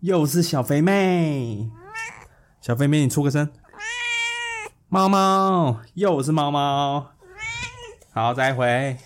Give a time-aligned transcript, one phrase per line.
[0.00, 1.68] 又是小肥妹，
[2.62, 3.46] 小肥妹，你出个声。
[4.88, 7.10] 猫猫，又是猫猫。
[8.10, 8.96] 好，再回。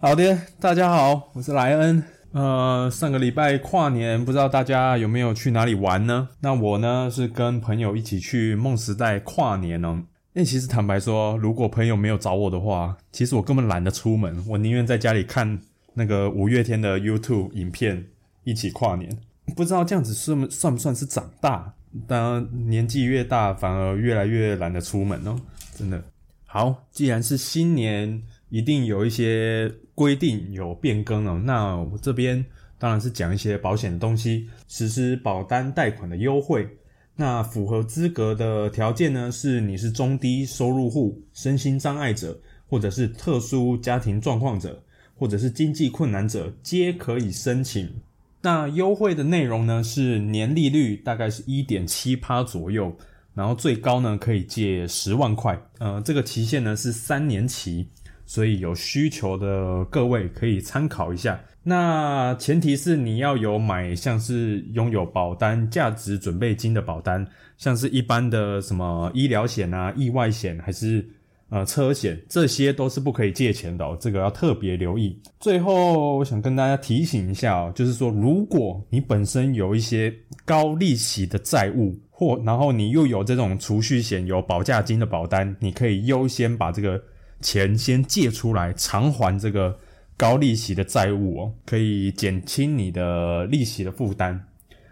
[0.00, 2.02] 好的，大家好，我是莱恩。
[2.32, 6.30] 呃，上个礼拜跨年，不知道大家有没有去哪里玩呢？
[6.40, 10.02] 那我呢是跟朋友一起去梦时代跨年哦。
[10.32, 15.60] 那其实坦白说，如果朋友没有找我的话，其实我根本懒得出门，我宁愿在家里看
[15.94, 18.06] 那个五月天的 YouTube 影片，
[18.44, 19.10] 一起跨年。
[19.56, 21.74] 不知道这样子算算不算是长大？
[22.06, 25.36] 当，年纪越大，反而越来越懒得出门哦。
[25.74, 26.02] 真的
[26.46, 31.40] 好，既然是新年，一定有一些规定有变更哦。
[31.44, 32.44] 那我这边
[32.78, 36.68] 当然是讲一些保险的东西，实施保单贷款的优惠。
[37.16, 44.82] 那符合资格的条件呢，是你是中低收入户、身心障碍者，或者是特殊家庭状况者，
[45.16, 47.92] 或者是经济困难者，皆可以申请。
[48.42, 52.96] 那优惠的内容呢是年利率大概是一点七趴左右，
[53.34, 57.86] 然后最高呢可以借十万块，呃，这个期限呢是三年期，
[58.24, 61.40] 所以有需求的各位可以参考一下。
[61.62, 67.26] 那前提是你要有买像是拥有保单价值准备金的保单，
[67.58, 71.06] 像是一般的什么医疗险啊、意外险还是。
[71.50, 75.20] 呃，车险这些都是不可以借钱的哦，这个要特别留意。
[75.40, 87.02] 最后，我想跟大家提醒一下哦，就是说，如果你本身有一些高利息的债务，或然后你又有这种储蓄险、有保价金的保单，你可以优先把这个
[87.40, 89.76] 钱先借出来偿还这个
[90.16, 94.40] 高利息的债务哦，可以减轻你的利息的负担。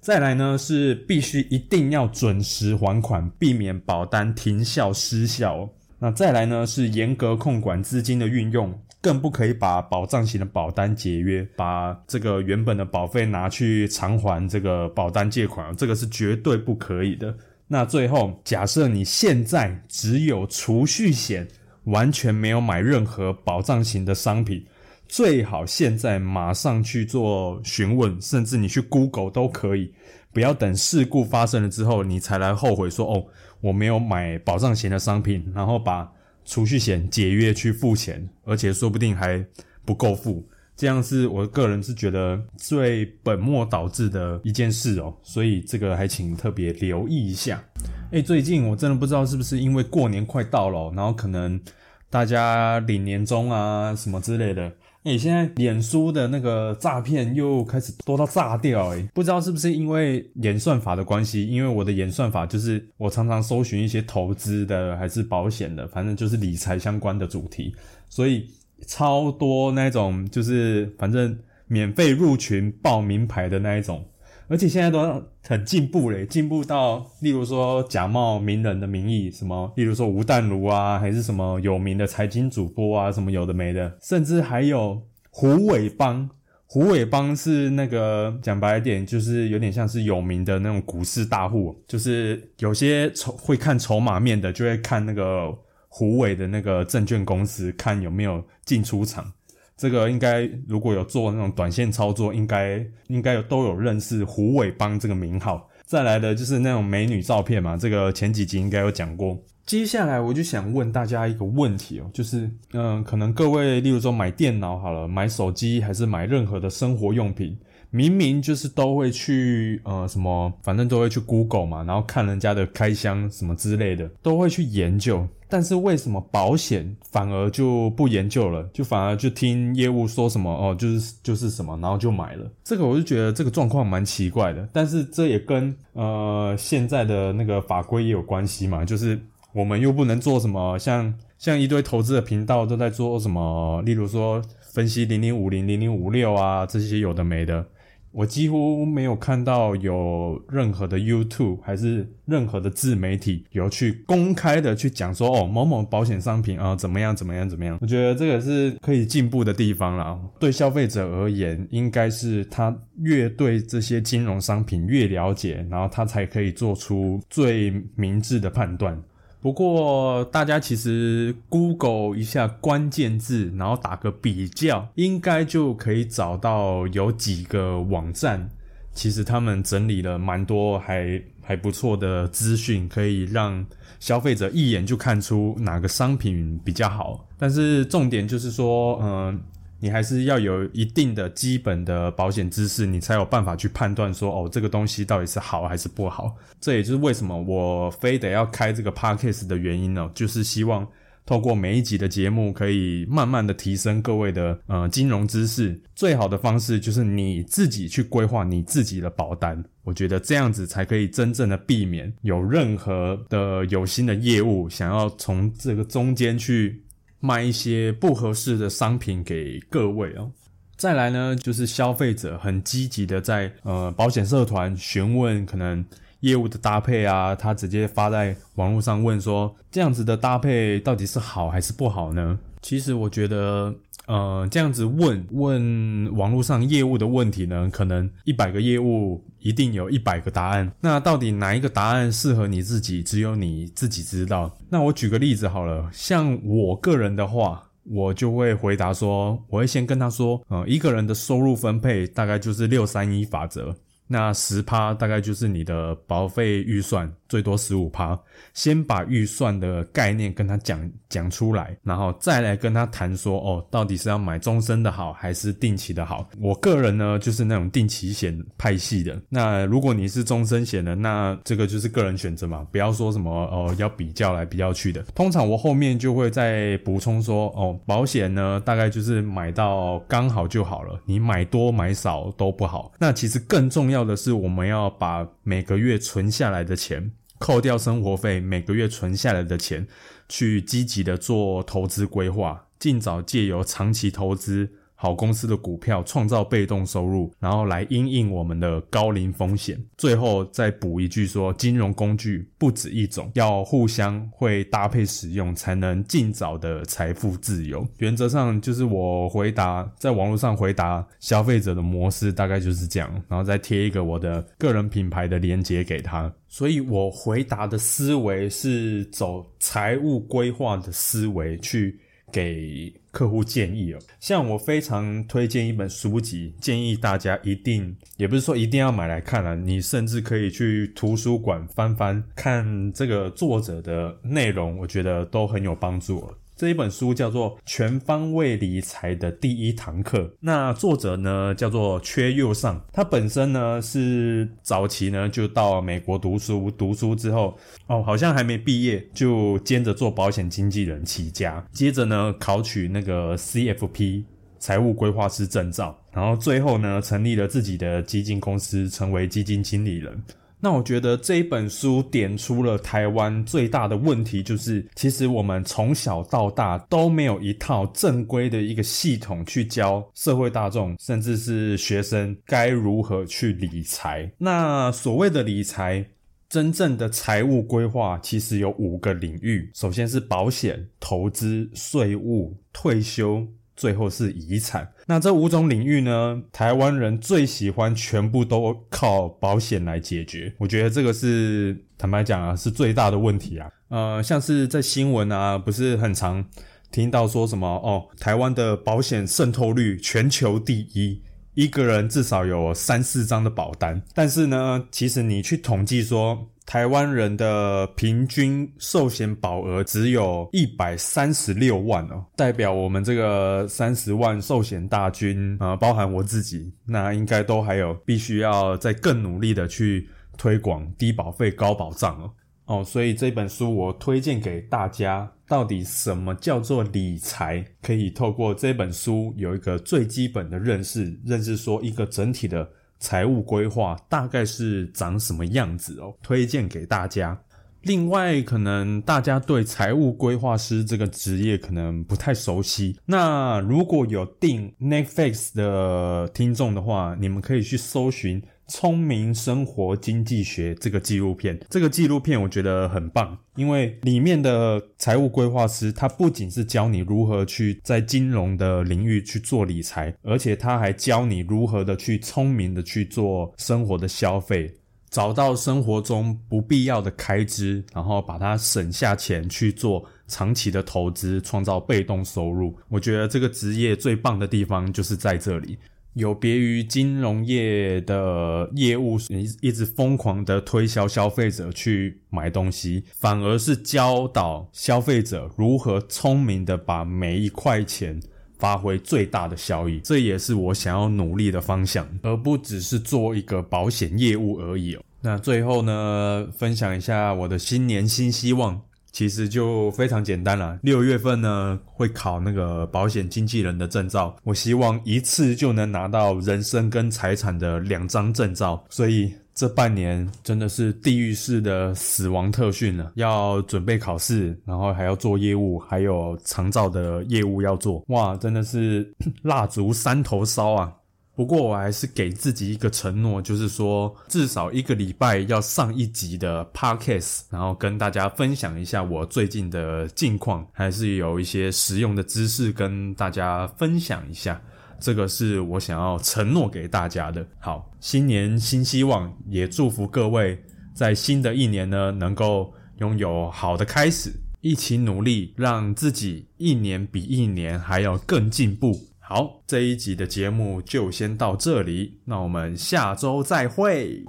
[0.00, 5.68] 再来呢，是必须一定要准时还款，避免保单停效失效。
[6.02, 8.72] 那再来呢，是严格控管资金的运用，
[9.02, 17.36] 更不可以把保障型的保单解约，把这个原本的保费拿去偿还这个保单借款，这个是绝对不可以的。
[17.68, 21.46] 那最后，假设你现在只有储蓄险，
[21.84, 24.64] 完全没有买任何保障型的商品，
[25.06, 29.92] 最好现在马上去做询问，甚至你去 Google 都可以，
[30.32, 33.26] 不要等事故发生了之后，你才来后悔说哦。
[33.60, 36.10] 我没有买保障型的商品，然后把
[36.44, 39.44] 储蓄险解约去付钱，而且说不定还
[39.84, 40.44] 不够付，
[40.76, 47.62] 这样是我个人是觉得最本末倒置的一件事哦，所以这个还请特别留意一下。
[48.10, 51.60] 哎，最近我真的不知道是不是因为过年快到了，然后可能
[52.08, 54.72] 大家领年终啊什么之类的。
[55.04, 61.46] 哎，现在脸书的那个诈骗又开始多到炸掉哎，不知道是不是因为演算法的关系？
[61.46, 67.74] 因为我的演算法就是我常常搜寻一些投资的还是保险的，反正就是理财相关的主题，
[68.10, 68.46] 所以
[68.86, 74.04] 超多那种就是反正免费入群报名牌的那一种。
[74.50, 85.00] 而且现在都很进步嘞，进步到例如说假冒名人的名义，什么例如说吴淡如啊，还是什么有名的财经主播啊，什么有的没的，甚至还有
[85.30, 86.28] 胡伟邦。
[86.66, 95.52] 胡伟邦是那个讲白一点，就是有点像是有名的那种股市大户，就是有些筹会看筹码面的，就会看那个
[95.88, 99.32] 胡伟的那个证券公司，看有没有进出场。
[99.80, 105.66] 这个应该如果有做那种短线操作，应该应该有都有认识胡伟邦这个名号。
[105.86, 109.42] 再来的就是那种美女照片嘛，这个前几集应该有讲过。
[109.64, 117.56] 接下来我就想问大家一个问题哦，就是嗯，可能各位例如说买电脑好了，买手机还是买任何的生活用品。
[117.90, 125.26] 明明就是都会去呃什么，反正都会去 Google 嘛，然后看人家的开箱什么之类的，都会去研究。
[125.48, 132.48] 但是为什么保险反而就不研究了，就反而就听业务说什么哦，就是就是什么，然后就买了。
[132.62, 134.68] 这个我就觉得这个状况蛮奇怪的。
[134.72, 139.20] 但是这也跟呃现在的那个法规也有关系嘛，就是
[139.52, 147.66] 我们又不能做什么，像像一堆投资的频道都在做什么，例如说分析零零五零零零五六啊这些有的没的。
[148.12, 157.78] 我几乎没有看到有任何的 YouTube 还是任何的自媒体有去公开的去讲说哦某某保险商品啊怎么样怎么样怎么样？
[157.80, 160.18] 我觉得这个是可以进步的地方啦。
[160.38, 169.00] 对消费者而言，应该是他越对这些金融商品越了解，然后他才可以做出最明智的判断。
[169.42, 178.50] 不过，大家其实 Google 一下关键字，然后打个比较，应该就可以找到有几个网站，
[178.92, 183.64] 其实他们整理了蛮多还还不错的资讯，可以让
[183.98, 187.26] 消费者一眼就看出哪个商品比较好。
[187.38, 189.40] 但是重点就是说，嗯，
[189.80, 196.36] 你还是要有一定的基本的保险知识，你才有办法去判断说，哦，这个东西到底是好还是不好。
[196.60, 200.86] 这也就是为什么我非得要开这个 podcast 的原因呢，就是希望。
[201.26, 205.80] 透过每一集的节目，可以慢慢的提升各位的呃金融知识。
[205.94, 209.62] 最好的方式就是你自己去规划你自己的保单。
[209.84, 216.82] 我觉得这样子才可以真正的避免有任何的有心的业务想要从这个中间去
[217.20, 220.32] 卖一些不合适的商品给各位哦。
[220.76, 225.84] 再来呢，就是消费者很积极的在呃保险社团询问可能。
[226.20, 232.38] 业务的搭配啊，他直接发在网络上问说，这样子的搭配到底是好还是不好呢？
[232.60, 233.74] 其实我觉得，
[234.10, 240.72] 呃，这样子问问网络上业务的问题呢，可能一百个业务一定有一百个答案。
[240.80, 244.58] 那到底哪一个答案适合你自己，只有你自己知道。
[244.68, 253.72] 那我举个例子好了，像我个人的话，我就会回答说，我会先跟他说，呃，一个人的收入分配大概就是六三一法则。
[254.08, 258.18] 那十趴大概就是你的保费预算，最多十五趴。
[258.52, 266.28] 先把预算的概念跟他讲讲出来，然后再来跟他谈说，哦，到底是要买终身的好，还是定期的好？
[266.40, 269.16] 我个人呢，就是那种定期险派系的。
[269.28, 275.00] 那如果你是终身险的，那这个就是个人选择嘛，不要说什么哦要比较来比较去的。
[275.14, 282.90] 通常我后面就会再补充说，哦，保险呢大概就是买到刚好就好了，你买多买少都不好。
[282.98, 284.00] 那其实更重要。
[284.00, 289.88] 的是，我们要把每个月存下来的钱，扣掉生活费，每个月存下来的钱，
[290.28, 294.74] 去积极的做投资规划，尽早借由长期投资。
[295.02, 299.82] 好公司的股票创造被动收入，然后来因应我们的高龄风险。
[299.96, 307.82] 最后再补一句说，金融工具不止一种，要互相会搭配使用，才能尽早的财富自由。
[307.96, 316.30] 原则上就是我回答在网络上回答消费者的模式大概就是这样，然后再贴一个我的个人品牌的链接给他。
[316.46, 321.98] 所以我回答的思维是走财务规划的思维去。
[322.32, 336.24] 给客户建议哦，像我非常推荐一本书籍，建议大家一定，也不是说一定要买来看了，你甚至可以去图书馆翻翻看这个作者的内容，我觉得都很有帮助。
[336.60, 354.24] 这一本书叫做《全方位理财的第一堂课》，那作者呢叫做缺右上，他本身呢是早期呢就到美国读书，读书之后哦好像还没毕业就兼着做保险经纪人起家，接着呢考取那个 CFP
[354.58, 360.22] 财务规划师证照，然后最后呢成立了自己的基金公司，成为基金经理人。
[360.60, 374.30] 那我觉得这一本书点出了台湾最大的问题，就是其实我们从小到大都没有一套正规的一个系统去教社会大众，甚至是学生该如何去理财。
[374.38, 376.04] 那所谓的理财，
[376.48, 383.46] 真正的财务规划其实有五个领域，首先是保险、投资、税务、退休。
[383.80, 386.42] 最后是遗产，那这五种领域呢？
[386.52, 390.54] 台湾人最喜欢全部都靠保险来解决。
[390.58, 393.70] 我觉得这个是坦白讲啊，是最大的问题啊。
[393.88, 396.44] 呃，像是在新闻啊，不是很常
[396.92, 401.22] 听到说什么哦，台湾的保险渗透率全球第一，
[401.60, 404.00] 一个人至少有三四张的保单。
[404.14, 406.38] 但是呢，其实你去统计说。
[406.66, 422.30] 台湾人的平均寿险保额只有一百三十六万哦，代表我们这个三十万寿险大军啊，包含我自己，那应该都还有必须要再更努力的去推广低保费高保障哦
[422.66, 427.64] 哦，所以这本书我推荐给大家，到底什么叫做理财？
[427.82, 432.70] 可以透过这本书有一个最基本的认识，认识说一个整体的。
[433.02, 436.14] 财务规划大概是长什么样子哦？
[436.22, 437.40] 推荐给大家。
[437.80, 443.00] 另外，可能大家对财务规划师这个职业可能不太熟悉。
[443.06, 448.42] 那如果有订 Netflix 的听众的话，你们可以去搜寻。
[448.70, 464.72] 聪明生活经济学这个纪录片，这个纪录片我觉得很棒，因为里面的财务规划师，他不仅是教你如何去在金融的领域去做理财，而且他还教你如何的去聪明的去做生活的消费，
[465.10, 472.78] 找到生活中不必要的开支，然后把它省下钱去做长期的投资，创造被动收入。
[472.88, 475.76] 我觉得这个职业最棒的地方就是在这里。
[476.14, 488.20] 有别于金融业的业务，一一直疯狂的推销消费者去买东西，反而是教导消费者如何聪明的把每一块钱
[488.58, 490.00] 发挥最大的效益。
[490.00, 495.02] 这也是我想要努力的方向，而不只是做一个保险业务而已哦。
[495.22, 498.80] 那最后呢，分享一下我的新年新希望。
[499.12, 500.78] 其实就非常简单了。
[500.82, 508.84] 六月份呢会考那个保险经纪人的证照，我希望一次就能拿到人身跟财产的两张证照。
[508.88, 518.02] 所以这半年真的是地狱式的死亡特训了，要准备考试，然后还要做业务，还有长照的业务要做。
[518.08, 519.12] 哇，真的是
[519.42, 520.92] 蜡烛三头烧啊！
[521.40, 534.60] 不过我还是给自己一个承诺，就是说至少一个礼拜要上一集的 podcast，然后跟大家分享一下我最近的近况，还是有一些实用的知识跟大家分享一下。
[534.98, 537.42] 这个是我想要承诺给大家的。
[537.58, 540.62] 好，新年新希望，也祝福各位
[540.94, 544.30] 在新的一年呢能够拥有好的开始，
[544.60, 549.06] 一起努力，让自己一年比一年还要更进步。
[549.32, 554.24] 好，这一集的节目就先到这里，那我们下周再会。